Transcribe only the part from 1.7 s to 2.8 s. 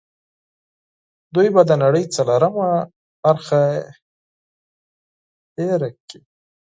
نړۍ څلورمه